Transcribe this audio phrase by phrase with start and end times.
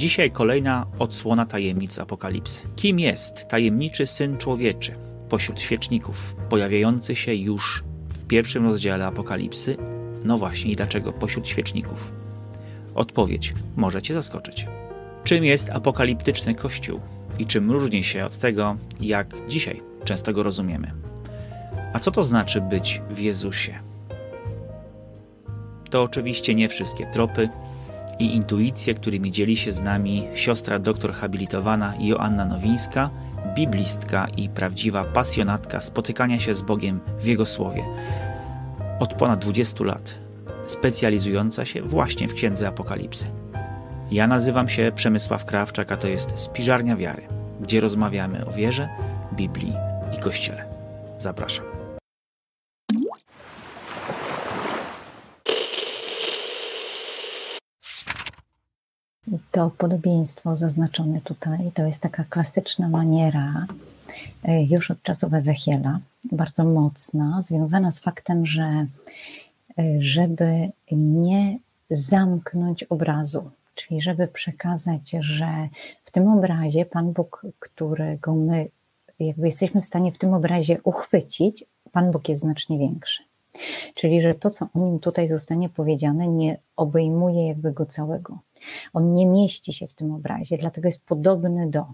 [0.00, 2.62] Dzisiaj kolejna odsłona tajemnic apokalipsy.
[2.76, 4.94] Kim jest tajemniczy syn człowieczy
[5.28, 9.76] pośród świeczników, pojawiający się już w pierwszym rozdziale apokalipsy?
[10.24, 12.12] No właśnie, i dlaczego pośród świeczników?
[12.94, 14.66] Odpowiedź może Cię zaskoczyć.
[15.24, 17.00] Czym jest apokaliptyczny Kościół
[17.38, 20.92] i czym różni się od tego, jak dzisiaj często go rozumiemy?
[21.92, 23.78] A co to znaczy być w Jezusie?
[25.90, 27.48] To oczywiście nie wszystkie tropy
[28.20, 33.10] i intuicje, którymi dzieli się z nami siostra doktor habilitowana Joanna Nowińska,
[33.54, 37.84] biblistka i prawdziwa pasjonatka spotykania się z Bogiem w Jego Słowie.
[39.00, 40.14] Od ponad 20 lat,
[40.66, 43.26] specjalizująca się właśnie w Księdze Apokalipsy.
[44.10, 47.22] Ja nazywam się Przemysław Krawczak, a to jest Spiżarnia Wiary,
[47.60, 48.88] gdzie rozmawiamy o wierze,
[49.32, 49.72] Biblii
[50.18, 50.64] i Kościele.
[51.18, 51.79] Zapraszam.
[59.50, 63.66] To podobieństwo zaznaczone tutaj to jest taka klasyczna maniera
[64.44, 65.98] e, już od czasów Ezechiela,
[66.32, 68.86] bardzo mocna, związana z faktem, że e,
[69.98, 71.58] żeby nie
[71.90, 75.68] zamknąć obrazu, czyli żeby przekazać, że
[76.04, 78.68] w tym obrazie Pan Bóg, którego my
[79.20, 83.22] jakby jesteśmy w stanie w tym obrazie uchwycić, Pan Bóg jest znacznie większy.
[83.94, 88.38] Czyli, że to, co o nim tutaj zostanie powiedziane, nie obejmuje jakby go całego.
[88.92, 91.84] On nie mieści się w tym obrazie, dlatego jest podobny do.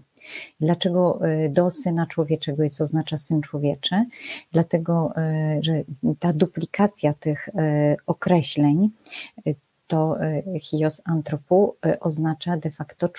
[0.59, 4.05] Dlaczego y, do syna człowieczego co oznacza syn człowieczy?
[4.51, 5.83] Dlatego, y, że
[6.19, 7.51] ta duplikacja tych y,
[8.05, 8.89] określeń,
[9.87, 10.15] to
[10.61, 13.09] hios antropu oznacza de facto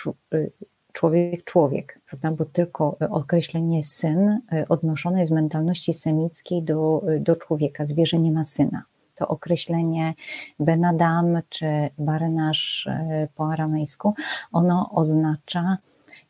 [0.92, 2.30] człowiek, człowiek, prawda?
[2.30, 7.84] bo tylko określenie syn odnoszone jest z mentalności semickiej do, do człowieka.
[7.84, 8.82] Zwierzę nie ma syna
[9.18, 10.14] to określenie
[10.60, 11.66] Benadam czy
[11.98, 14.14] Barenasz e, po aramejsku,
[14.52, 15.78] ono oznacza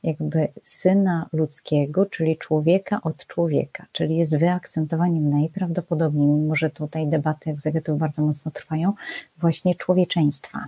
[0.02, 7.50] jakby syna ludzkiego, czyli człowieka od człowieka, czyli jest wyakcentowaniem najprawdopodobniej, mimo że tutaj debaty
[7.50, 8.92] egzegetów bardzo mocno trwają,
[9.38, 10.64] właśnie człowieczeństwa,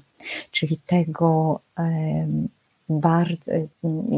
[0.50, 1.60] czyli tego
[2.90, 3.52] bardzo,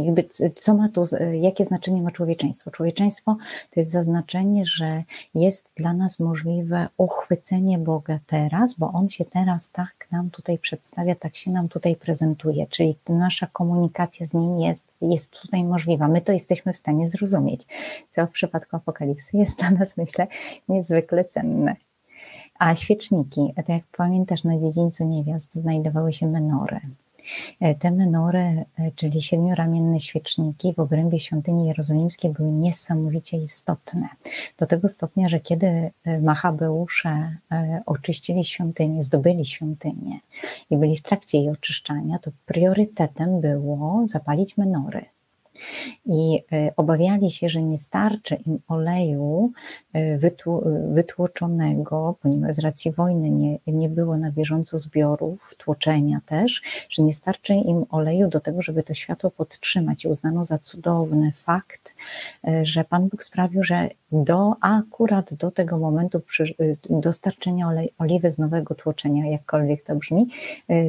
[0.05, 0.25] jakby
[0.55, 1.05] co ma tu,
[1.41, 2.71] jakie znaczenie ma człowieczeństwo?
[2.71, 3.37] Człowieczeństwo
[3.71, 5.03] to jest zaznaczenie, że
[5.34, 11.15] jest dla nas możliwe uchwycenie Boga teraz, bo On się teraz tak nam tutaj przedstawia,
[11.15, 16.09] tak się nam tutaj prezentuje, czyli nasza komunikacja z Nim jest, jest tutaj możliwa.
[16.09, 17.66] My to jesteśmy w stanie zrozumieć,
[18.15, 20.27] co w przypadku Apokalipsy jest dla nas, myślę,
[20.69, 21.77] niezwykle cenne.
[22.59, 26.81] A świeczniki, tak jak pamiętasz, na dziedzińcu niewiast znajdowały się menory.
[27.60, 34.09] E, te menory, e, czyli siedmioramienne świeczniki w obrębie świątyni jerozolimskiej były niesamowicie istotne.
[34.59, 37.37] Do tego stopnia, że kiedy e, Machabeusze
[37.87, 40.21] oczyścili świątynię, zdobyli świątynię
[40.71, 45.04] i byli w trakcie jej oczyszczania, to priorytetem było zapalić menory
[46.07, 49.53] i e, obawiali się, że nie starczy im oleju
[49.93, 50.19] e,
[50.93, 57.15] wytłoczonego, ponieważ z racji wojny nie, nie było na bieżąco zbiorów, tłoczenia też, że nie
[57.15, 60.05] starczy im oleju do tego, żeby to światło podtrzymać.
[60.05, 61.95] I uznano za cudowny fakt,
[62.63, 66.55] że Pan Bóg sprawił, że do akurat do tego momentu przy,
[66.91, 70.29] dostarczenia olej, oliwy z nowego tłoczenia, jakkolwiek to brzmi,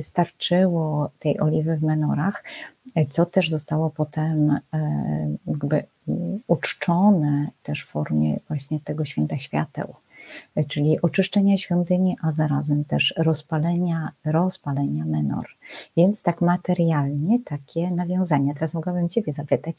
[0.01, 2.43] starczyło tej oliwy w menorach,
[3.09, 4.59] co też zostało potem e,
[5.47, 5.83] jakby
[6.47, 9.95] uczczone też w formie właśnie tego święta świateł,
[10.67, 15.47] czyli oczyszczenia świątyni, a zarazem też rozpalenia, rozpalenia menor.
[15.97, 18.53] Więc tak materialnie takie nawiązania.
[18.53, 19.75] Teraz mogłabym Ciebie zapytać,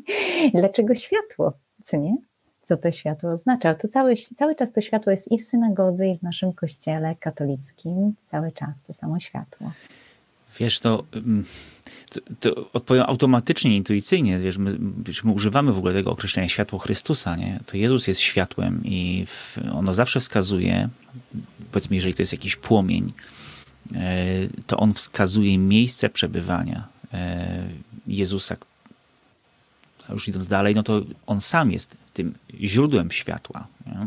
[0.54, 1.52] dlaczego światło,
[1.84, 2.16] co nie?
[2.62, 3.74] Co to światło oznacza?
[3.74, 8.14] To cały, cały czas to światło jest i w synagodze, i w naszym kościele katolickim,
[8.24, 9.72] cały czas to samo światło.
[10.60, 11.44] Wiesz, to, mm,
[12.10, 14.38] to, to odpowiem automatycznie, intuicyjnie.
[14.38, 14.78] Wiesz my,
[15.24, 17.36] my, używamy w ogóle tego określenia światło Chrystusa.
[17.36, 17.60] Nie?
[17.66, 20.88] To Jezus jest światłem i w, ono zawsze wskazuje,
[21.72, 23.12] powiedzmy, jeżeli to jest jakiś płomień,
[23.94, 24.24] e,
[24.66, 27.68] to on wskazuje miejsce przebywania e,
[28.06, 28.56] Jezusa.
[30.08, 33.66] Już idąc dalej, no to on sam jest tym źródłem światła.
[33.86, 34.06] Nie?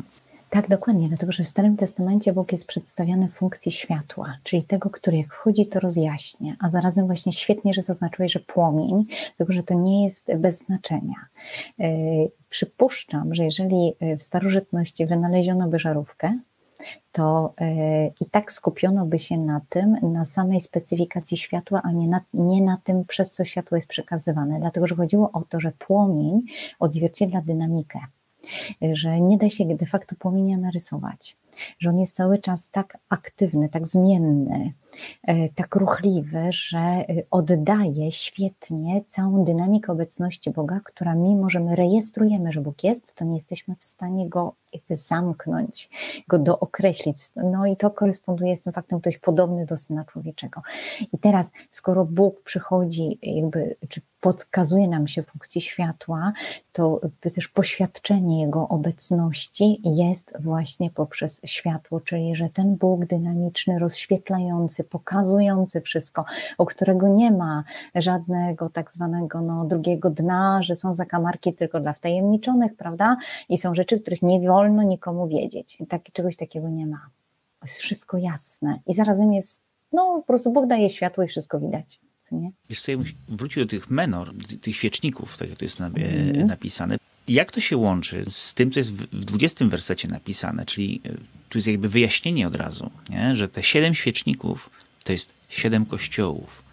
[0.52, 4.90] Tak, dokładnie, dlatego że w Starym Testamencie Bóg jest przedstawiany w funkcji światła, czyli tego,
[4.90, 9.06] który jak wchodzi, to rozjaśnia, a zarazem właśnie świetnie, że zaznaczyłeś, że płomień,
[9.38, 11.16] tylko że to nie jest bez znaczenia.
[11.78, 11.88] Yy,
[12.50, 16.40] przypuszczam, że jeżeli e, w starożytności wynaleziono by żarówkę,
[17.12, 17.68] to yy,
[18.22, 22.62] i tak skupiono by się na tym, na samej specyfikacji światła, a nie na, nie
[22.62, 26.42] na tym, przez co światło jest przekazywane, dlatego że chodziło o to, że płomień
[26.80, 28.00] odzwierciedla dynamikę
[28.94, 31.38] że nie da się de facto płomienia narysować.
[31.80, 34.74] że on jest cały czas tak aktywny, tak zmienny,
[35.56, 42.52] tak ruchliwy, że e, oddaje świetnie całą dynamikę obecności Boga, która mimo, że my rejestrujemy,
[42.52, 45.90] że Bóg jest, to nie jesteśmy w stanie go jakby zamknąć,
[46.28, 47.18] go dookreślić.
[47.36, 50.62] No i to koresponduje z tym faktem, ktoś podobny do Syna Człowieczego.
[51.14, 56.34] I teraz, skoro Bóg przychodzi, jakby, czy pokazuje nam się funkcji światła,
[56.72, 57.02] to
[57.36, 65.82] też poświadczenie Jego obecności jest właśnie poprzez światło, czyli że ten Bóg dynamiczny, rozświetlający, pokazujący
[65.82, 66.26] wszystko,
[66.58, 67.64] o którego nie ma
[67.96, 73.18] żadnego tak zwanego no, drugiego dna, że są zakamarki tylko dla wtajemniczonych, prawda?
[73.50, 75.78] I są rzeczy, których nie wolno nikomu wiedzieć.
[75.90, 77.10] Tak, czegoś takiego nie ma.
[77.62, 79.64] Jest wszystko jasne i zarazem jest,
[79.94, 82.00] no po prostu Bóg daje światło i wszystko widać
[82.36, 82.52] nie?
[82.70, 82.98] Wiesz co, ja
[83.28, 86.48] wrócił do tych menor, tych świeczników, tak jak to jest mm.
[86.48, 86.98] napisane.
[87.28, 91.10] Jak to się łączy z tym, co jest w 20 wersecie napisane, czyli e,
[91.50, 93.36] tu jest jakby wyjaśnienie od razu, nie?
[93.36, 94.70] że te siedem świeczników
[95.04, 96.64] to jest siedem kościołów.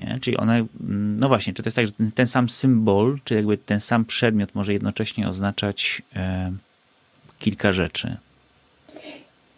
[0.00, 0.18] Nie?
[0.20, 3.34] Czyli one, mm, no właśnie, czy to jest tak, że ten, ten, sam symbol, czy
[3.34, 6.52] jakby ten sam przedmiot może jednocześnie oznaczać e,
[7.38, 8.16] kilka rzeczy?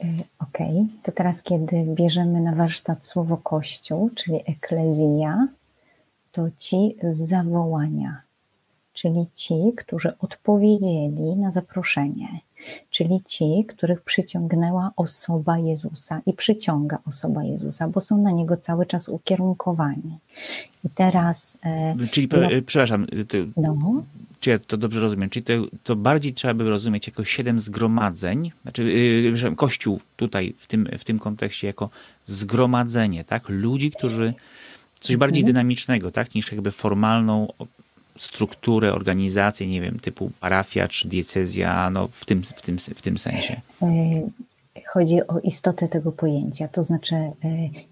[0.04, 0.06] Y,
[0.38, 0.58] ok,
[1.02, 5.48] to teraz, kiedy bierzemy na warsztat słowo Kościół, czyli eklezja,
[6.32, 8.20] to ci z zawołania,
[8.92, 12.28] czyli ci, którzy odpowiedzieli na zaproszenie,
[12.90, 18.86] czyli ci, których przyciągnęła osoba Jezusa i przyciąga osoba Jezusa, bo są na niego cały
[18.86, 20.18] czas ukierunkowani.
[20.84, 21.58] I teraz.
[21.64, 24.02] E, czyli, no, przepraszam, ty, no
[24.42, 25.52] czy ja to dobrze rozumiem, czyli to,
[25.82, 28.84] to bardziej trzeba by rozumieć jako siedem zgromadzeń, znaczy
[29.42, 31.90] yy, Kościół tutaj w tym, w tym kontekście jako
[32.26, 33.48] zgromadzenie, tak?
[33.48, 34.34] Ludzi, którzy
[35.00, 35.54] coś bardziej mhm.
[35.54, 36.34] dynamicznego, tak?
[36.34, 37.48] Niż jakby formalną
[38.18, 43.18] strukturę, organizację, nie wiem, typu parafia czy diecezja, no w tym, w tym, w tym
[43.18, 43.60] sensie.
[43.82, 43.86] E,
[44.92, 47.32] chodzi o istotę tego pojęcia, to znaczy e,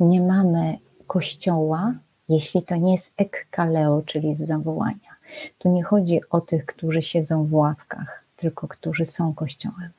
[0.00, 1.94] nie mamy kościoła,
[2.28, 5.10] jeśli to nie jest ekkaleo, czyli z zawołania.
[5.58, 9.90] Tu nie chodzi o tych, którzy siedzą w ławkach, tylko którzy są Kościołem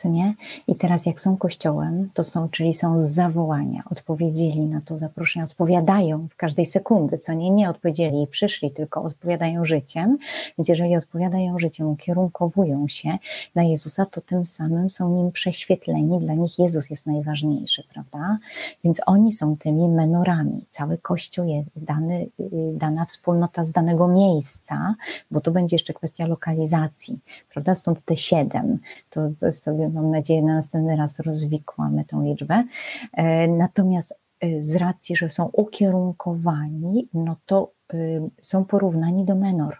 [0.00, 0.34] co nie?
[0.66, 5.44] I teraz jak są kościołem, to są, czyli są z zawołania, odpowiedzieli na to zaproszenie,
[5.44, 7.50] odpowiadają w każdej sekundy, co nie?
[7.50, 10.18] Nie odpowiedzieli i przyszli, tylko odpowiadają życiem,
[10.58, 13.18] więc jeżeli odpowiadają życiem, ukierunkowują się
[13.54, 18.38] na Jezusa, to tym samym są nim prześwietleni, dla nich Jezus jest najważniejszy, prawda?
[18.84, 20.64] Więc oni są tymi menorami.
[20.70, 22.26] Cały Kościół jest dany,
[22.74, 24.94] dana wspólnota z danego miejsca,
[25.30, 27.18] bo tu będzie jeszcze kwestia lokalizacji,
[27.52, 27.74] prawda?
[27.74, 28.78] Stąd te siedem,
[29.10, 32.64] to, to sobie mam nadzieję, na następny raz rozwikłamy tą liczbę.
[33.12, 37.96] E, natomiast e, z racji, że są ukierunkowani, no to e,
[38.40, 39.76] są porównani do menor.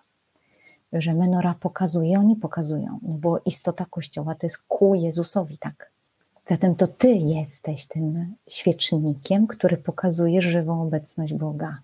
[0.93, 5.91] Że menora pokazuje, oni pokazują, no bo istota Kościoła to jest ku Jezusowi, tak?
[6.47, 11.79] Zatem to Ty jesteś tym świecznikiem, który pokazuje żywą obecność Boga.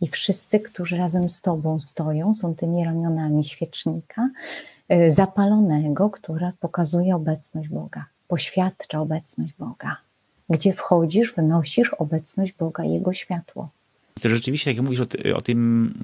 [0.00, 4.28] I wszyscy, którzy razem z Tobą stoją, są tymi ramionami świecznika,
[5.08, 9.96] zapalonego, które pokazuje obecność Boga, poświadcza obecność Boga.
[10.50, 13.68] Gdzie wchodzisz, wynosisz obecność Boga, Jego światło.
[14.20, 15.94] To rzeczywiście, jak mówisz o, o, tym,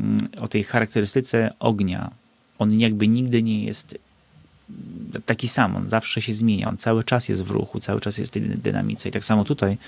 [0.41, 2.11] o tej charakterystyce ognia,
[2.59, 3.99] on jakby nigdy nie jest
[5.27, 8.31] taki sam, on zawsze się zmienia, on cały czas jest w ruchu, cały czas jest
[8.31, 9.09] w tej dynamice.
[9.09, 9.79] I tak samo tutaj,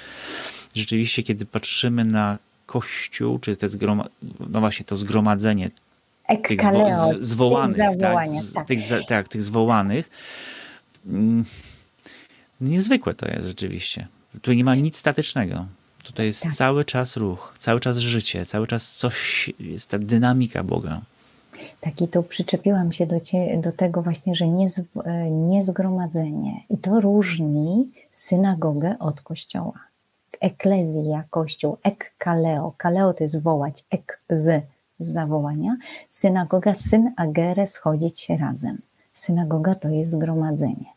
[0.75, 4.07] rzeczywiście, kiedy patrzymy na Kościół, czy te zgroma,
[4.51, 5.71] no właśnie to zgromadzenie
[6.49, 7.97] tych zwo, zwołanych, tak,
[8.55, 8.67] tak.
[8.67, 10.11] Tych, tak, tych zwołanych.
[11.07, 11.45] Mm,
[12.61, 14.07] niezwykłe to jest rzeczywiście.
[14.43, 15.67] Tu nie ma nic statycznego.
[16.03, 16.55] Tutaj jest tak.
[16.55, 21.01] cały czas ruch, cały czas życie, cały czas coś, jest ta dynamika Boga.
[21.81, 24.67] Tak, i tu przyczepiłam się do, cie, do tego właśnie, że nie,
[25.31, 26.61] nie zgromadzenie.
[26.71, 29.79] I to różni synagogę od kościoła.
[30.41, 32.75] Eklezja, kościół, ek kaleo.
[32.77, 34.65] Kaleo to jest wołać, ek z
[34.99, 35.77] z zawołania,
[36.09, 38.79] synagoga, syn agere, schodzić się razem.
[39.15, 40.95] Synagoga to jest zgromadzenie.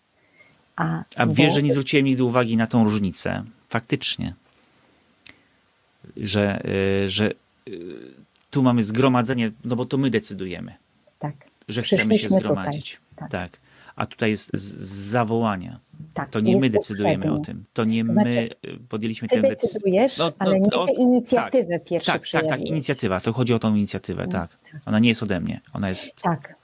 [0.76, 3.44] A, A wiesz, że nie zwróciłem nigdy uwagi na tą różnicę.
[3.70, 4.34] Faktycznie.
[6.18, 6.62] Że,
[7.06, 7.34] y, że y,
[8.52, 10.74] tu mamy zgromadzenie, no bo to my decydujemy.
[11.20, 11.36] Tak.
[11.68, 13.00] Że chcemy się zgromadzić.
[13.16, 13.32] Tak.
[13.32, 13.58] tak.
[13.96, 15.80] A tutaj jest z zawołania.
[16.18, 17.66] Tak, to nie my decydujemy o tym.
[17.74, 18.50] To nie to znaczy, my
[18.90, 19.80] podjęliśmy tę decyzję.
[19.80, 23.20] decydujesz, no, no, ale nie tę inicjatywę tak, pierwszy Tak, tak, tak, inicjatywa.
[23.20, 24.58] To chodzi o tą inicjatywę, no, tak.
[24.72, 24.82] tak.
[24.86, 25.62] Ona nie jest ode mnie.
[25.74, 26.10] Ona jest...
[26.22, 26.56] Tak.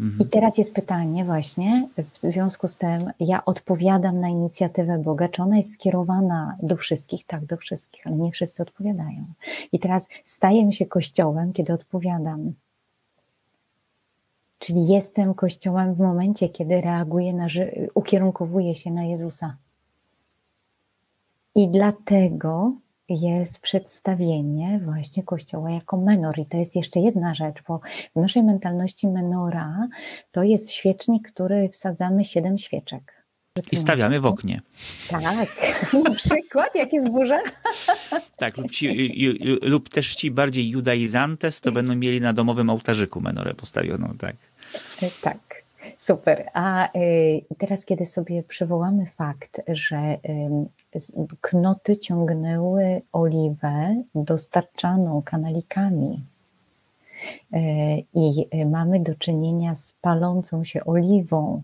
[0.00, 0.28] Mhm.
[0.28, 5.42] I teraz jest pytanie właśnie, w związku z tym ja odpowiadam na inicjatywę Boga, czy
[5.42, 7.26] ona jest skierowana do wszystkich?
[7.26, 9.24] Tak, do wszystkich, ale nie wszyscy odpowiadają.
[9.72, 12.52] I teraz staję się kościołem, kiedy odpowiadam
[14.58, 17.46] Czyli jestem Kościołem w momencie, kiedy reaguję na,
[17.94, 19.56] ukierunkowuję się na Jezusa.
[21.54, 22.72] I dlatego
[23.08, 26.38] jest przedstawienie właśnie Kościoła jako menor.
[26.38, 27.80] I to jest jeszcze jedna rzecz, bo
[28.16, 29.88] w naszej mentalności menora
[30.32, 33.17] to jest świecznik, który wsadzamy siedem świeczek.
[33.72, 34.60] I stawiamy w oknie.
[35.08, 35.22] Tak,
[36.04, 37.40] na przykład, jak jest burza.
[38.36, 43.54] Tak, lub, ci, lub też ci bardziej judaizantes, to będą mieli na domowym ołtarzyku menorę
[43.54, 44.36] postawioną, tak.
[45.22, 45.38] Tak,
[45.98, 46.50] super.
[46.52, 50.18] A y, teraz, kiedy sobie przywołamy fakt, że
[51.40, 56.20] knoty ciągnęły oliwę dostarczaną kanalikami
[57.54, 57.58] y,
[58.14, 61.62] i mamy do czynienia z palącą się oliwą,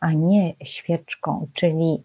[0.00, 2.02] a nie świeczką, czyli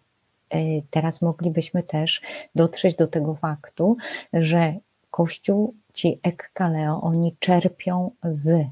[0.55, 2.21] y, teraz moglibyśmy też
[2.55, 3.97] dotrzeć do tego faktu,
[4.33, 4.75] że
[5.11, 8.67] Kościół, ci ekkaleo, oni czerpią z.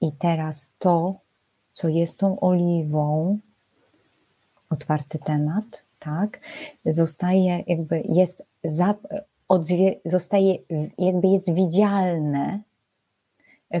[0.00, 1.14] I teraz to,
[1.72, 3.38] co jest tą oliwą,
[4.70, 6.40] otwarty temat, tak,
[6.86, 8.94] zostaje jakby jest, za,
[10.04, 10.58] zostaje
[10.98, 12.60] jakby jest widzialne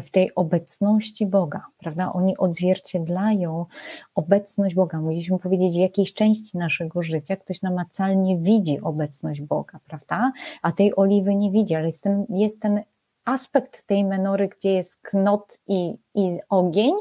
[0.00, 2.12] w tej obecności Boga, prawda?
[2.12, 3.66] Oni odzwierciedlają
[4.14, 5.00] obecność Boga.
[5.00, 10.32] Mogliśmy powiedzieć, w jakiejś części naszego życia ktoś namacalnie widzi obecność Boga, prawda?
[10.62, 12.80] A tej oliwy nie widzi, ale jest ten, jest ten
[13.24, 16.92] aspekt tej menory, gdzie jest knot i, i ogień,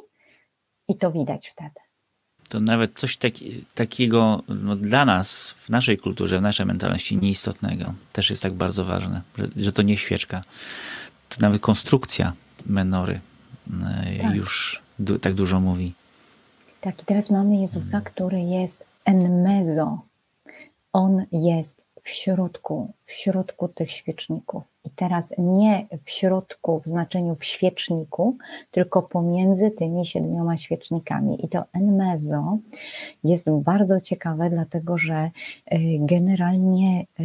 [0.88, 1.80] i to widać wtedy.
[2.50, 7.94] To nawet coś taki, takiego no, dla nas, w naszej kulturze, w naszej mentalności nieistotnego,
[8.14, 10.44] też jest tak bardzo ważne, że, że to nie świeczka.
[11.30, 12.34] To nawet konstrukcja
[12.66, 13.20] menory
[13.84, 14.36] e, tak.
[14.36, 15.94] już du, tak dużo mówi.
[16.82, 20.02] Tak, i teraz mamy Jezusa, który jest enmezo.
[20.94, 24.64] On jest w środku, w środku tych świeczników.
[24.86, 28.38] I teraz nie w środku, w znaczeniu w świeczniku,
[28.72, 31.46] tylko pomiędzy tymi siedmioma świecznikami.
[31.46, 32.58] I to enmezo
[33.24, 35.32] jest bardzo ciekawe, dlatego że e,
[36.00, 37.24] generalnie e,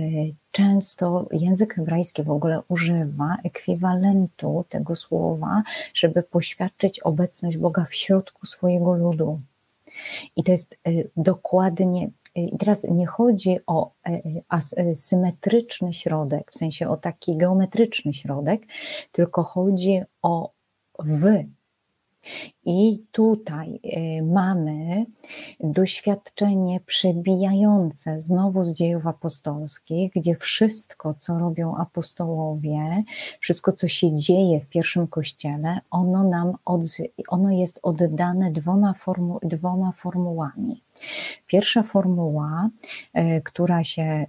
[0.50, 5.62] często język hebrajski w ogóle używa ekwiwalentu tego słowa,
[5.94, 9.40] żeby poświadczyć obecność Boga w środku swojego ludu.
[10.36, 12.08] I to jest e, dokładnie
[12.44, 14.20] i teraz nie chodzi o e,
[14.76, 18.62] e, symetryczny środek, w sensie o taki geometryczny środek,
[19.12, 20.52] tylko chodzi o
[20.98, 21.44] w
[22.68, 25.06] i tutaj y, mamy
[25.60, 33.04] doświadczenie przebijające znowu z dziejów apostolskich, gdzie wszystko, co robią apostołowie,
[33.40, 36.80] wszystko, co się dzieje w pierwszym kościele, ono nam od,
[37.28, 40.82] ono jest oddane dwoma, formu, dwoma formułami.
[41.46, 42.68] Pierwsza formuła,
[43.18, 44.26] y, która się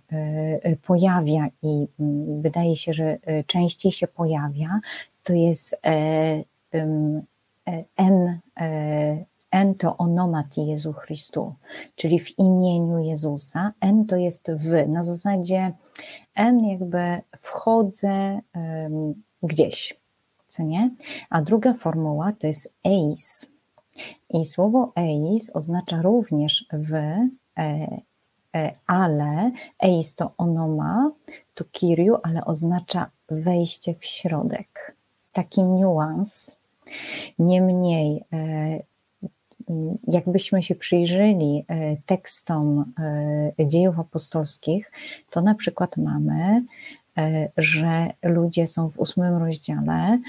[0.66, 4.80] y, pojawia i mm, wydaje się, że częściej się pojawia,
[5.24, 5.82] to jest
[7.98, 11.54] en, e, en to onomati Jezu Chrystu,
[11.96, 13.74] czyli w imieniu Jezusa.
[13.82, 15.74] En to jest w, na zasadzie
[16.36, 18.42] en jakby wchodzę
[19.44, 20.00] gdzieś,
[20.50, 20.90] co nie?
[21.30, 23.52] A druga formuła to jest eis.
[24.30, 27.28] I słowo eis oznacza również w, e,
[28.56, 31.12] e, ale eis to onoma,
[31.54, 34.96] to kiriu, ale oznacza wejście w środek.
[35.34, 36.59] Taki niuans
[37.40, 38.80] Niemniej, e,
[40.08, 42.94] jakbyśmy się przyjrzeli e, tekstom
[43.60, 44.92] e, dziejów apostolskich,
[45.30, 46.66] to na przykład mamy,
[47.58, 50.20] że ludzie są w ósmym rozdziale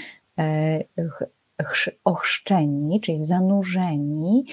[2.04, 4.44] ochrzczeni, czyli zanurzeni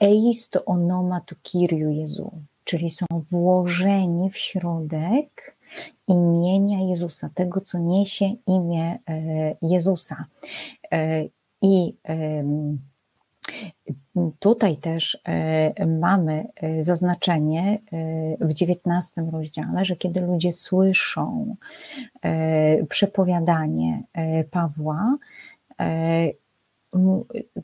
[0.00, 2.32] eisto onoma tu Kiriu Jezu,
[2.64, 5.56] czyli są włożeni w środek
[6.08, 8.98] imienia Jezusa, tego, co niesie imię
[9.62, 10.24] Jezusa.
[11.62, 11.94] I
[14.38, 21.56] Tutaj też e, mamy e, zaznaczenie e, w XIX rozdziale, że kiedy ludzie słyszą
[22.88, 24.02] przepowiadanie
[24.50, 25.16] Pawła,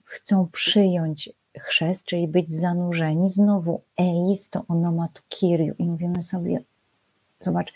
[0.05, 6.59] chcą przyjąć chrzest, czyli być zanurzeni, znowu eis to onomatu kiriu i mówimy sobie,
[7.41, 7.73] Zobacz,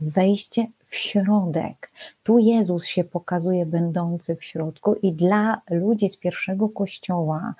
[0.00, 1.90] wejście w środek.
[2.22, 7.54] Tu Jezus się pokazuje będący w środku i dla ludzi z pierwszego kościoła,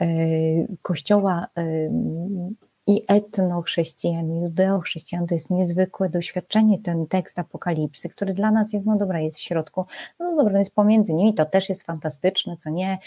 [0.00, 0.06] e,
[0.82, 1.64] kościoła e,
[2.86, 8.86] i etnochrześcijan, i judeochrześcijan, to jest niezwykłe doświadczenie, ten tekst Apokalipsy, który dla nas jest,
[8.86, 9.84] no dobra, jest w środku,
[10.18, 12.98] no dobra, jest pomiędzy nimi, to też jest fantastyczne, co nie,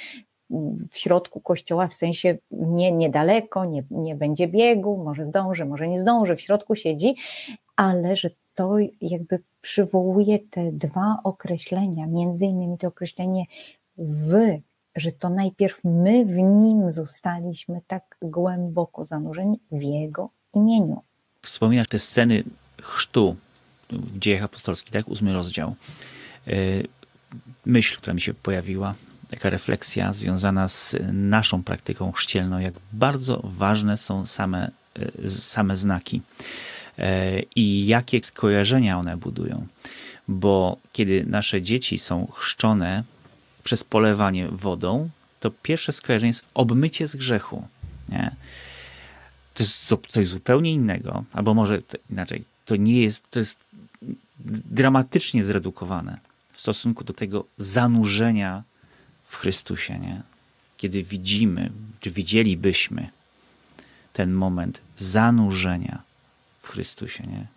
[0.90, 6.00] w środku kościoła, w sensie nie niedaleko, nie, nie będzie biegu, może zdąży, może nie
[6.00, 7.16] zdąży, w środku siedzi,
[7.76, 8.30] ale że
[8.62, 13.46] to jakby przywołuje te dwa określenia, między innymi to określenie
[13.98, 14.62] w
[14.96, 21.02] że to najpierw my w nim zostaliśmy tak głęboko zanurzeni w jego imieniu.
[21.42, 22.44] Wspominasz te sceny
[22.82, 23.36] chrztu
[23.90, 25.08] w dziejach apostolskich, tak?
[25.08, 25.76] Ósmy rozdział.
[26.48, 26.54] E,
[27.66, 28.94] myśl, która mi się pojawiła,
[29.30, 34.72] taka refleksja związana z naszą praktyką chrzcielną, jak bardzo ważne są same,
[35.24, 36.22] e, same znaki
[37.56, 39.68] i jakie skojarzenia one budują.
[40.28, 43.04] Bo kiedy nasze dzieci są chrzczone
[43.64, 47.68] przez polewanie wodą, to pierwsze skojarzenie jest obmycie z grzechu.
[48.10, 48.36] Nie?
[49.54, 53.60] To jest coś zupełnie innego, albo może inaczej, to nie jest, to jest
[54.66, 56.18] dramatycznie zredukowane
[56.54, 58.64] w stosunku do tego zanurzenia
[59.26, 60.22] w Chrystusie, nie?
[60.78, 63.10] Kiedy widzimy, czy widzielibyśmy
[64.14, 66.02] ten moment zanurzenia
[66.62, 67.48] w Chrystusie, nie?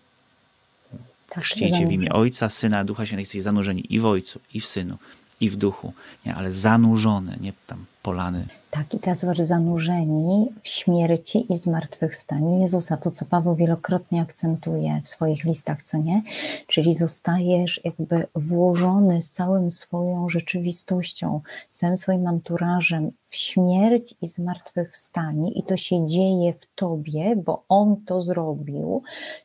[1.29, 4.67] Tak, Chrzcicie w imię Ojca, Syna, Ducha Świętego, jesteście zanurzeni i w Ojcu, i w
[4.67, 4.99] Synu,
[5.41, 5.93] i w Duchu,
[6.27, 6.35] nie?
[6.35, 12.97] ale zanurzony, nie tam polany tak, i teraz zobacz, zanurzeni w śmierci i zmartwychwstaniu Jezusa,
[12.97, 16.23] to co Paweł wielokrotnie akcentuje w swoich listach, co nie?
[16.67, 25.53] Czyli zostajesz jakby włożony z całą swoją rzeczywistością, z całym swoim anturażem śmierć i zmartwychwstanie
[25.53, 29.03] i to się dzieje w Tobie, bo On to zrobił,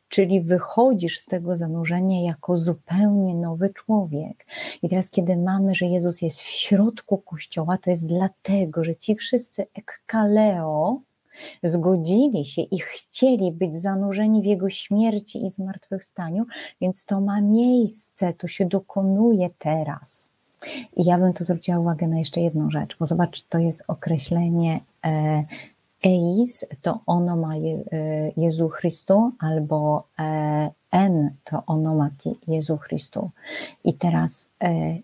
[0.08, 4.46] czyli wychodzisz z tego zanurzenia jako zupełnie nowy człowiek.
[4.82, 9.14] I teraz, kiedy mamy, że Jezus jest w środku Kościoła, to jest dlatego, że ci
[9.14, 11.00] wszyscy ekkaleo
[11.62, 16.44] zgodzili się i chcieli być zanurzeni w Jego śmierci i zmartwychwstaniu,
[16.80, 20.30] więc to ma miejsce, to się dokonuje teraz.
[20.96, 24.80] I ja bym tu zwróciła uwagę na jeszcze jedną rzecz, bo zobacz, to jest określenie
[25.04, 25.44] e,
[26.04, 27.60] eis, to ono ma e,
[28.36, 32.10] Jezu Chrystu, albo e, en, to ono ma
[32.48, 33.30] Jezu Chrystu.
[33.84, 34.96] I teraz e,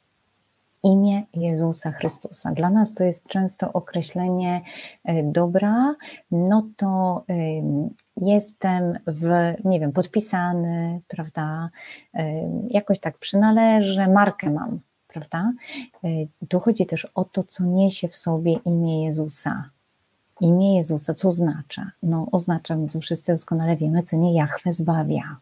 [0.82, 2.52] imię Jezusa Chrystusa.
[2.52, 4.60] Dla nas to jest często określenie
[5.24, 5.94] dobra,
[6.30, 7.24] no to
[8.16, 11.70] jestem w, nie wiem, podpisany, prawda,
[12.70, 14.80] jakoś tak przynależę, markę mam,
[15.16, 15.52] prawda?
[16.04, 16.08] E,
[16.48, 19.70] tu chodzi też o to, co niesie w sobie imię Jezusa.
[20.40, 21.90] Imię Jezusa, co oznacza?
[22.02, 25.36] No, oznacza, wszyscy doskonale wiemy, co nie Jahwe zbawia.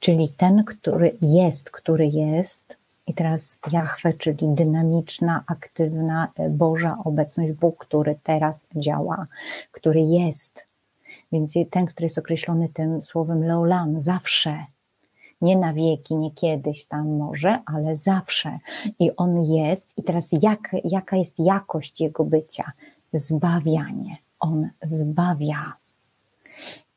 [0.00, 7.52] Czyli ten, który jest, który jest, i teraz Jahwe, czyli dynamiczna, aktywna e, Boża obecność,
[7.52, 9.26] Bóg, który teraz działa,
[9.72, 10.66] który jest.
[11.32, 14.64] Więc ten, który jest określony tym słowem Leolam, zawsze,
[15.40, 18.58] nie na wieki, nie kiedyś tam może, ale zawsze.
[18.98, 19.98] I on jest.
[19.98, 22.72] I teraz jak, jaka jest jakość jego bycia?
[23.12, 24.16] Zbawianie.
[24.40, 25.72] On zbawia.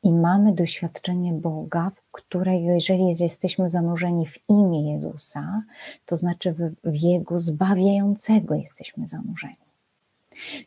[0.02, 5.62] I mamy doświadczenie Boga, w której, jeżeli jesteśmy zanurzeni w imię Jezusa,
[6.06, 9.69] to znaczy w, w Jego zbawiającego jesteśmy zanurzeni.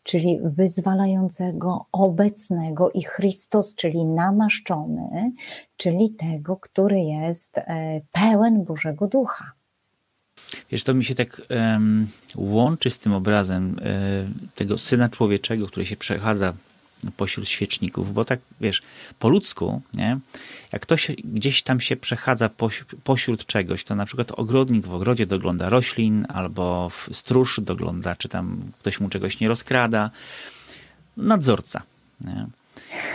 [0.04, 5.32] Czyli wyzwalającego, obecnego i Chrystus, czyli namaszczony,
[5.78, 9.52] czyli tego, który jest e, pełen Bożego Ducha.
[10.70, 15.86] Wiesz, to mi się tak um, łączy z tym obrazem um, tego Syna Człowieczego, który
[15.86, 16.54] się przechadza
[17.12, 18.82] pośród świeczników, bo tak wiesz,
[19.20, 20.20] po ludzku, nie?
[20.72, 22.50] jak ktoś gdzieś tam się przechadza
[23.04, 28.72] pośród czegoś, to na przykład ogrodnik w ogrodzie dogląda roślin, albo stróż dogląda, czy tam
[28.80, 30.10] ktoś mu czegoś nie rozkrada.
[31.18, 31.82] Nadzorca.
[32.22, 32.48] Nie?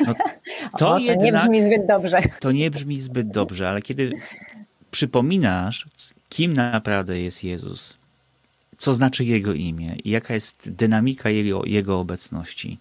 [0.06, 0.14] No,
[0.78, 2.22] to, o, to jednak, nie brzmi zbyt dobrze.
[2.40, 4.12] To nie brzmi zbyt dobrze, ale kiedy
[4.90, 5.86] przypominasz,
[6.28, 7.96] kim naprawdę jest Jezus,
[8.78, 12.78] co znaczy Jego imię i jaka jest dynamika Jego, jego obecności,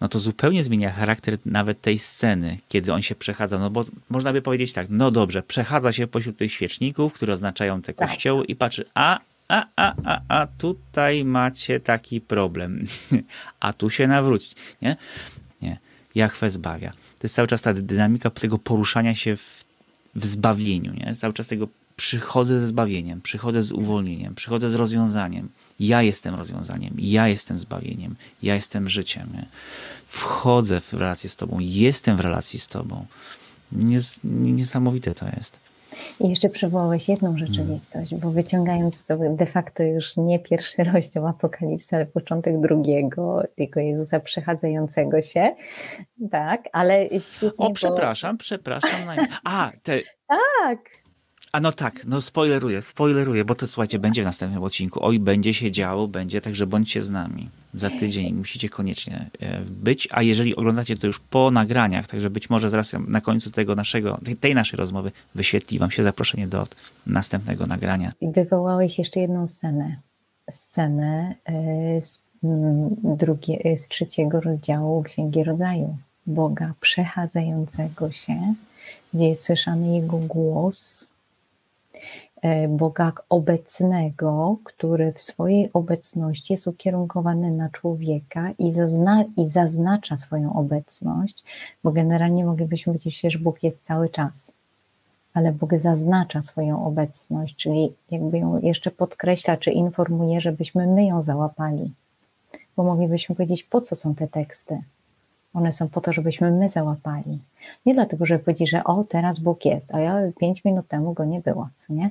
[0.00, 3.58] no to zupełnie zmienia charakter nawet tej sceny, kiedy on się przechadza.
[3.58, 7.82] No bo można by powiedzieć tak, no dobrze, przechadza się pośród tych świeczników, które oznaczają
[7.82, 8.08] te tak.
[8.08, 12.86] kościoły i patrzy, a, a, a, a, a tutaj macie taki problem,
[13.60, 14.96] a tu się nawrócić, nie?
[15.62, 15.78] Nie.
[16.14, 16.90] Jachwę zbawia.
[16.90, 19.64] To jest cały czas ta dynamika tego poruszania się w,
[20.14, 21.14] w zbawieniu, nie?
[21.14, 25.48] Cały czas tego przychodzę ze zbawieniem, przychodzę z uwolnieniem, przychodzę z rozwiązaniem.
[25.80, 29.28] Ja jestem rozwiązaniem, ja jestem zbawieniem, ja jestem życiem.
[29.34, 29.46] Nie?
[30.06, 33.06] Wchodzę w relację z Tobą, jestem w relacji z Tobą.
[33.72, 35.58] Nies niesamowite to jest.
[36.20, 41.96] I jeszcze przywołałeś jedną rzeczywistość, bo wyciągając sobie de facto już nie pierwszy rozdział Apokalipsy,
[41.96, 45.54] ale początek drugiego, jego Jezusa przechadzającego się,
[46.30, 47.66] tak, ale świetnie...
[47.66, 48.40] O, przepraszam, bo...
[48.40, 49.00] przepraszam.
[49.44, 50.00] A, te...
[50.28, 50.78] Tak,
[51.56, 54.98] a no tak, no spoileruję, spoileruję, bo to słuchajcie, będzie w następnym odcinku.
[55.02, 57.48] Oj, będzie się działo, będzie, także bądźcie z nami.
[57.74, 62.50] Za tydzień musicie koniecznie e, być, a jeżeli oglądacie to już po nagraniach, także być
[62.50, 66.66] może zaraz na końcu tego naszego, tej naszej rozmowy wyświetli wam się zaproszenie do
[67.06, 68.12] następnego nagrania.
[68.20, 69.96] I wywołałeś jeszcze jedną scenę.
[70.50, 71.34] scenę
[72.00, 75.96] z, mm, drugie, z trzeciego rozdziału Księgi Rodzaju.
[76.26, 78.54] Boga przechadzającego się,
[79.14, 81.15] gdzie jest słyszany Jego głos, E,
[82.68, 90.52] Boga obecnego, który w swojej obecności jest ukierunkowany na człowieka i, zazna, i zaznacza swoją
[90.52, 91.44] obecność,
[91.84, 94.52] bo generalnie moglibyśmy powiedzieć, że Bóg jest cały czas,
[95.34, 101.20] ale Bóg zaznacza swoją obecność, czyli jakby ją jeszcze podkreśla, czy informuje, żebyśmy my ją
[101.20, 101.92] załapali.
[102.76, 104.78] Bo moglibyśmy powiedzieć, po co są te teksty?
[105.54, 107.38] One są po to, żebyśmy my załapali.
[107.86, 111.24] Nie dlatego, żeby powiedzieć, że o, teraz Bóg jest, a ja pięć minut temu go
[111.24, 112.10] nie było, co nie?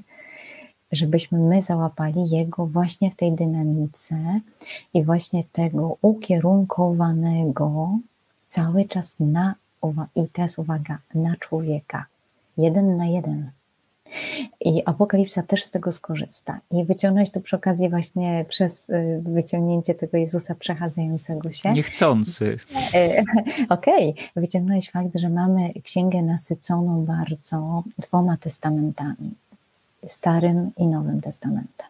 [0.95, 4.39] Żebyśmy my załapali Jego właśnie w tej dynamice
[4.93, 7.89] i właśnie tego ukierunkowanego
[8.47, 9.55] cały czas na,
[10.15, 12.05] i teraz uwaga, na człowieka.
[12.57, 13.51] Jeden na jeden.
[14.61, 16.59] I Apokalipsa też z tego skorzysta.
[16.71, 21.71] I wyciągnąć to przy okazji właśnie przez y, wyciągnięcie tego Jezusa przechadzającego się.
[21.71, 22.57] Niechcący.
[22.93, 23.23] E,
[23.69, 24.13] okej, okay.
[24.35, 29.31] wyciągnąłeś fakt, że mamy księgę nasyconą bardzo dwoma testamentami.
[30.07, 31.87] Starym i Nowym Testamentem.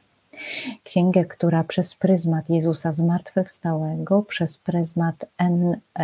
[0.83, 6.03] Księgę, która przez pryzmat Jezusa zmartwychwstałego, przez pryzmat en, e,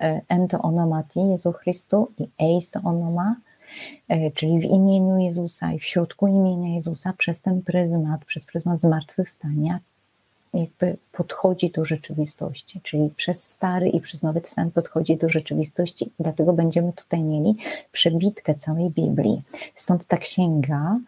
[0.00, 3.36] e, ento onomati Jezu Chrystu i eis to onoma,
[4.08, 8.80] e, czyli w imieniu Jezusa i w środku imienia Jezusa, przez ten pryzmat, przez pryzmat
[8.80, 9.80] zmartwychwstania,
[10.54, 16.52] jakby podchodzi do rzeczywistości, czyli przez Stary i przez Nowy Testament podchodzi do rzeczywistości, dlatego
[16.52, 17.56] będziemy tutaj mieli
[17.92, 19.42] przebitkę całej Biblii.
[19.74, 20.98] Stąd ta księga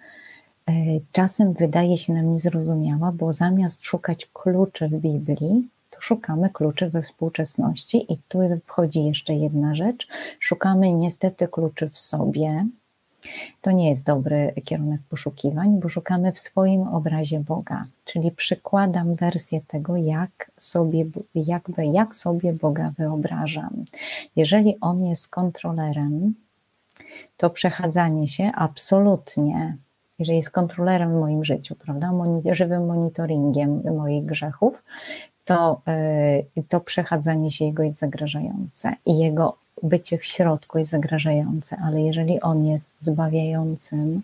[1.13, 7.03] czasem wydaje się nam niezrozumiała, bo zamiast szukać kluczy w Biblii, to szukamy kluczy we
[7.03, 10.09] współczesności i tu wchodzi jeszcze jedna rzecz.
[10.39, 12.67] Szukamy niestety kluczy w sobie.
[13.61, 19.61] To nie jest dobry kierunek poszukiwań, bo szukamy w swoim obrazie Boga, czyli przykładam wersję
[19.67, 23.85] tego, jak sobie, jakby, jak sobie Boga wyobrażam.
[24.37, 26.35] Jeżeli On jest kontrolerem,
[27.37, 29.77] to przechadzanie się absolutnie
[30.19, 32.13] jeżeli jest kontrolerem w moim życiu, prawda,
[32.53, 34.83] żywym monitoringiem moich grzechów,
[35.45, 35.81] to,
[36.59, 42.01] y, to przechadzanie się jego jest zagrażające i jego bycie w środku jest zagrażające, ale
[42.01, 44.23] jeżeli on jest zbawiającym,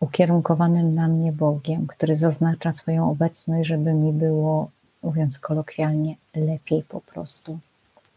[0.00, 4.70] ukierunkowanym na mnie Bogiem, który zaznacza swoją obecność, żeby mi było,
[5.02, 7.58] mówiąc kolokwialnie, lepiej po prostu,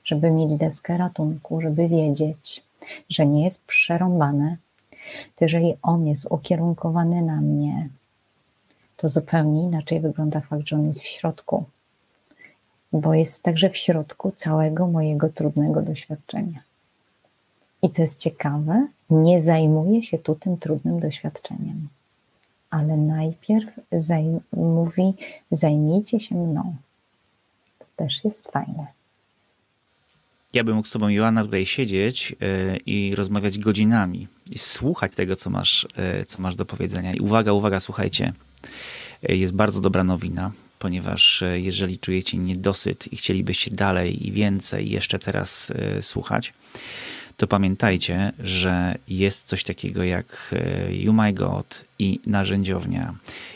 [0.03, 2.63] żeby mieć deskę ratunku, żeby wiedzieć,
[3.09, 4.57] że nie jest przerąbane,
[5.35, 7.89] to jeżeli on jest ukierunkowany na mnie,
[8.97, 11.65] to zupełnie inaczej wygląda fakt, że on jest w środku,
[12.93, 16.59] bo jest także w środku całego mojego trudnego doświadczenia.
[17.81, 21.87] I co jest ciekawe, nie zajmuje się tu tym trudnym doświadczeniem,
[22.69, 23.79] ale najpierw
[24.53, 25.13] mówi:
[25.51, 26.75] Zajmijcie się mną.
[27.79, 28.98] To też jest fajne.
[30.53, 35.35] Ja bym mógł z tobą, Joanna, tutaj siedzieć e, i rozmawiać godzinami i słuchać tego,
[35.35, 37.13] co masz, e, co masz do powiedzenia.
[37.13, 38.33] I uwaga, uwaga, słuchajcie.
[39.29, 45.19] E, jest bardzo dobra nowina, ponieważ jeżeli czujecie niedosyt i chcielibyście dalej i więcej jeszcze
[45.19, 46.53] teraz słuchać,
[47.37, 50.55] to pamiętajcie, że jest coś takiego jak
[50.89, 53.13] You My God i narzędziownia.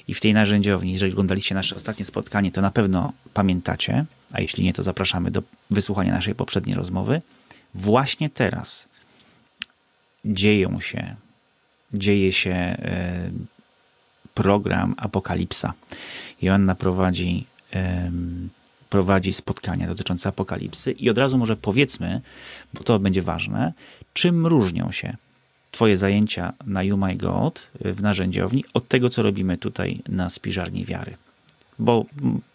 [0.08, 4.64] I w tej narzędziowni, jeżeli oglądaliście nasze ostatnie spotkanie, to na pewno pamiętacie, a jeśli
[4.64, 7.22] nie, to zapraszamy do wysłuchania naszej poprzedniej rozmowy.
[7.74, 8.88] Właśnie teraz
[10.26, 11.16] dzieją się,
[11.94, 13.30] dzieje się e,
[14.34, 15.74] program Apokalipsa.
[16.42, 17.46] Joanna prowadzi,
[18.90, 22.22] prowadzi spotkania dotyczące apokalipsy i od razu może powiedzmy,
[22.74, 23.74] bo to będzie ważne,
[24.14, 25.18] czym różnią się
[25.74, 30.86] Twoje zajęcia na You My God w narzędziowni od tego, co robimy tutaj na Spiżarni
[30.86, 31.18] Wiary.
[31.80, 32.06] Bo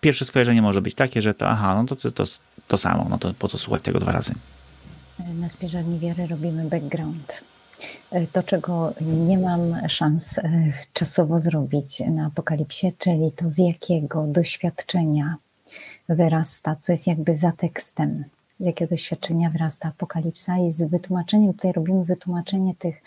[0.00, 2.24] pierwsze skojarzenie może być takie, że to aha, no to, to,
[2.68, 4.34] to samo, no to po co słuchać tego dwa razy?
[5.34, 7.42] Na Spiżarni Wiary robimy background.
[8.32, 15.36] To, czego nie mam szans e, czasowo zrobić na Apokalipsie, czyli to z jakiego doświadczenia
[16.08, 18.24] wyrasta, co jest jakby za tekstem
[18.60, 23.02] z jakiego doświadczenia wyrasta apokalipsa i z wytłumaczeniem, tutaj robimy wytłumaczenie tych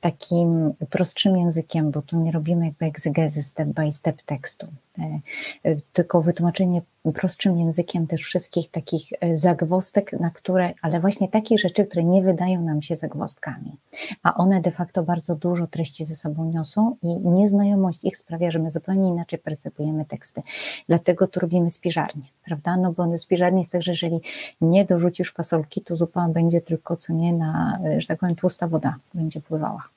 [0.00, 4.66] takim prostszym językiem, bo tu nie robimy jakby egzegezy step by step tekstu,
[4.98, 5.20] e,
[5.64, 6.82] e, tylko wytłumaczenie
[7.14, 12.22] prostszym językiem też wszystkich takich e, zagwostek, na które, ale właśnie takich rzeczy, które nie
[12.22, 13.76] wydają nam się zagwostkami,
[14.22, 18.58] a one de facto bardzo dużo treści ze sobą niosą i nieznajomość ich sprawia, że
[18.58, 20.42] my zupełnie inaczej percepujemy teksty.
[20.88, 22.76] Dlatego tu robimy spiżarnię, prawda?
[22.76, 24.20] No bo spiżarnie jest tak, że jeżeli
[24.60, 28.96] nie dorzucisz fasolki, to zupa będzie tylko co nie na, że tak powiem, tłusta woda
[29.14, 29.89] będzie pływała.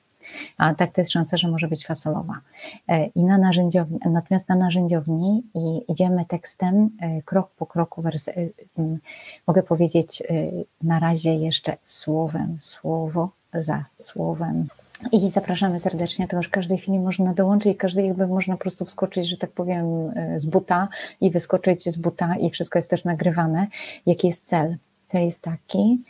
[0.56, 2.40] A tak to jest szansa, że może być fasolowa.
[2.88, 8.12] E, I na narzędziowni, natomiast na narzędziowni i idziemy tekstem e, krok po kroku, e,
[9.46, 10.22] mogę powiedzieć
[10.82, 14.68] na razie jeszcze słowem, słowo za słowem.
[15.12, 18.84] I zapraszamy serdecznie, to już w każdej chwili można dołączyć, każdej jakby można po prostu
[18.84, 19.86] wskoczyć, że tak powiem,
[20.36, 20.88] z buta
[21.20, 23.66] i wyskoczyć z buta i wszystko jest też nagrywane.
[24.06, 24.76] Jaki jest cel?
[25.04, 26.02] Cel jest taki,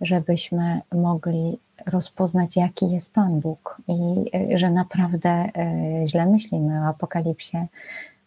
[0.00, 5.50] żebyśmy mogli rozpoznać, jaki jest Pan Bóg i e, że naprawdę e,
[6.06, 7.66] źle myślimy o apokalipsie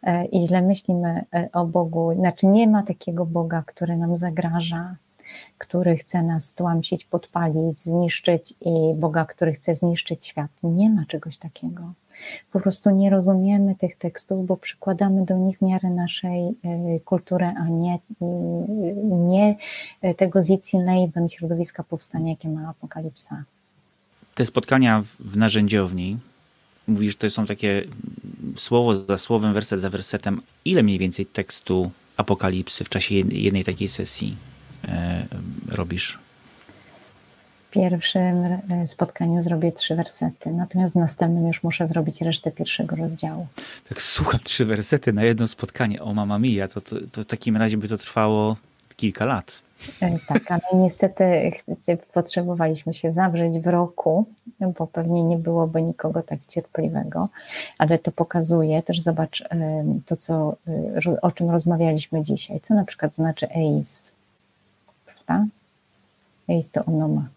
[0.04, 2.14] e, i źle myślimy o Bogu.
[2.16, 4.96] Znaczy, nie ma takiego Boga, który nam zagraża,
[5.58, 10.52] który chce nas tłamsić, podpalić, zniszczyć i Boga, który chce zniszczyć świat.
[10.64, 11.84] Nie ma czegoś takiego.
[12.52, 16.54] Po prostu nie rozumiemy tych tekstów, bo przykładamy do nich miarę naszej e,
[17.06, 18.00] kultury, a nie,
[19.04, 19.56] nie
[20.18, 20.40] tego
[20.74, 23.44] Leben, środowiska powstania, jakie ma Apokalipsa.
[24.36, 26.18] Te spotkania w narzędziowni,
[26.88, 27.84] mówisz, to są takie
[28.56, 30.42] słowo za słowem, werset za wersetem.
[30.66, 34.36] Ile mniej więcej tekstu Apokalipsy w czasie jednej takiej sesji
[34.88, 35.26] e,
[35.68, 36.20] robisz?
[37.74, 43.48] Pierwszym e, spotkaniu zrobię trzy wersety, natomiast w następnym już muszę zrobić resztę pierwszego rozdziału.
[43.90, 46.02] Tak, słucham, trzy wersety na jedno spotkanie.
[46.02, 48.56] O mama mia, to, to, to w takim razie by to trwało
[48.96, 49.62] kilka lat.
[50.02, 51.52] E, tak, ale niestety
[52.14, 54.26] potrzebowaliśmy się zawrzeć w roku,
[54.60, 57.30] bo pewnie nie byłoby nikogo tak cierpliwego,
[57.78, 60.56] ale to pokazuje też, zobacz e, to, co,
[61.22, 62.60] o czym rozmawialiśmy dzisiaj.
[62.60, 64.12] Co na przykład znaczy eis,
[65.06, 65.46] prawda?
[66.50, 67.28] Eis to onoma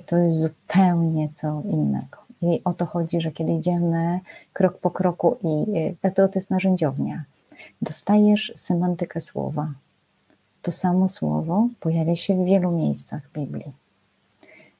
[0.00, 2.18] to jest zupełnie co innego.
[2.42, 4.20] I o to chodzi, że kiedy idziemy
[4.52, 7.24] krok po kroku i e, to, to jest narzędziownia,
[7.82, 9.72] dostajesz semantykę słowa.
[10.62, 13.72] To samo słowo pojawia się w wielu miejscach Biblii.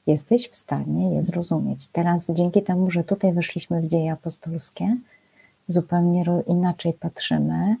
[0.07, 1.87] Jesteś w stanie je zrozumieć.
[1.87, 4.97] Teraz dzięki temu, że tutaj weszliśmy w dzieje apostolskie,
[5.67, 7.75] zupełnie inaczej patrzymy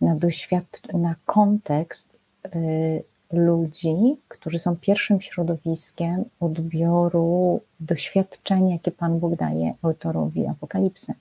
[0.00, 2.08] na doświad- na kontekst
[2.54, 3.02] y,
[3.34, 3.96] ludzi,
[4.28, 11.14] którzy są pierwszym środowiskiem odbioru doświadczenia, jakie Pan Bóg daje autorowi Apokalipsy.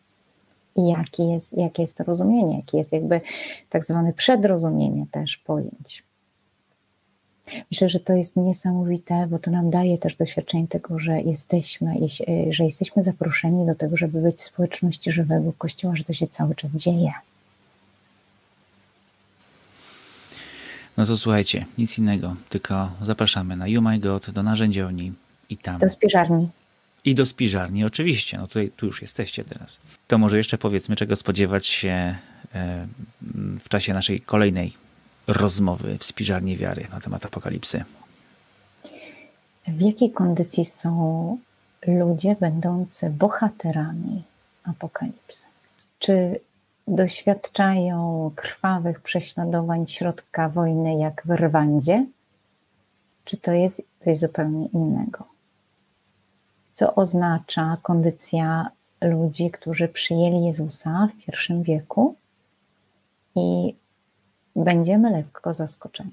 [0.76, 3.22] I jakie jest, jakie jest to rozumienie, jakie jest jakby
[3.70, 6.04] tak zwane przedrozumienie też pojęć.
[7.72, 11.96] Myślę, że to jest niesamowite, bo to nam daje też doświadczenie tego, że jesteśmy,
[12.50, 16.56] że jesteśmy zaproszeni do tego, żeby być w społeczności żywego Kościoła, że to się cały
[16.56, 17.12] czas dzieje.
[20.98, 25.14] No to słuchajcie, nic innego, tylko zapraszamy na You My God, do narzędziowni
[25.50, 25.80] i tam.
[25.80, 26.50] Do spiżarni.
[27.06, 28.38] I do spiżarni, oczywiście.
[28.38, 29.80] No tutaj, tu już jesteście teraz.
[30.08, 32.16] To może jeszcze powiedzmy, czego spodziewać się
[32.56, 32.88] e,
[33.60, 34.74] w czasie naszej kolejnej
[35.28, 37.84] rozmowy w spiżarni wiary na temat apokalipsy.
[39.68, 41.38] W jakiej kondycji są
[41.88, 44.24] ludzie będący bohaterami
[44.64, 45.46] apokalipsy?
[46.00, 46.40] Czy
[46.88, 52.06] doświadczają krwawych prześladowań środka wojny jak w Rwandzie?
[53.26, 55.26] Czy to jest coś zupełnie innego?
[56.74, 58.70] Co oznacza kondycja
[59.02, 62.16] ludzi, którzy przyjęli Jezusa w pierwszym wieku
[63.36, 63.76] i
[64.56, 66.12] będziemy lekko zaskoczeni.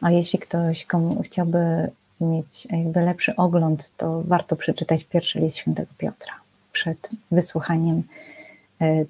[0.00, 5.92] A jeśli ktoś komu chciałby mieć jakby lepszy ogląd, to warto przeczytać pierwszy list świętego
[5.98, 6.34] Piotra
[6.72, 8.02] przed wysłuchaniem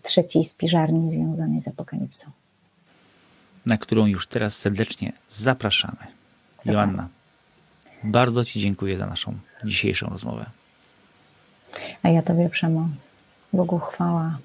[0.02, 2.30] trzeciej spiżarni związanej z apokalipsą.
[3.66, 5.96] Na którą już teraz serdecznie zapraszamy.
[6.64, 7.08] Joanna,
[8.04, 10.46] bardzo Ci dziękuję za naszą dzisiejszą rozmowę.
[12.02, 12.88] A ja Tobie, Przemo,
[13.52, 14.38] Bogu chwała